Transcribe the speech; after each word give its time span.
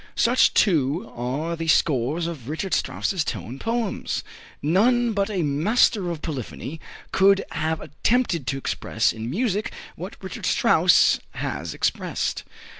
Such, 0.15 0.55
too, 0.55 1.11
are 1.15 1.55
the 1.55 1.67
scores 1.67 2.25
of 2.25 2.49
Richard 2.49 2.73
Strauss's 2.73 3.23
tone 3.23 3.59
poems. 3.59 4.23
None 4.59 5.13
but 5.13 5.29
a 5.29 5.43
master 5.43 6.09
of 6.09 6.23
polyphony 6.23 6.81
could 7.11 7.45
have 7.51 7.79
attempted 7.79 8.47
to 8.47 8.57
express 8.57 9.13
in 9.13 9.29
music 9.29 9.71
what 9.95 10.15
Richard 10.19 10.47
Strauss 10.47 11.19
has 11.35 11.75
expressed. 11.75 12.43